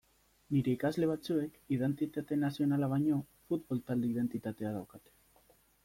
Nire 0.53 0.71
ikasle 0.77 1.09
batzuek 1.11 1.59
identitate 1.77 2.39
nazionala 2.47 2.91
baino 2.97 3.21
futbol-talde 3.51 4.13
identitatea 4.17 4.77
daukate. 4.81 5.19